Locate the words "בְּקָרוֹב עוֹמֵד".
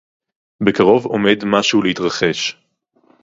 0.65-1.45